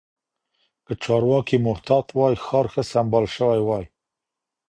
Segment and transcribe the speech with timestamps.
[0.85, 3.85] که چارواکي محتاط وای، ښار ښه سمبال شوی وای.